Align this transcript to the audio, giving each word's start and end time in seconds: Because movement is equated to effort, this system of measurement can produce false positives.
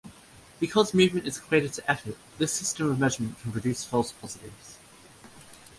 Because 0.59 0.95
movement 0.95 1.27
is 1.27 1.37
equated 1.37 1.73
to 1.73 1.91
effort, 1.91 2.17
this 2.39 2.51
system 2.53 2.89
of 2.89 2.97
measurement 2.97 3.39
can 3.39 3.51
produce 3.51 3.85
false 3.85 4.11
positives. 4.11 4.79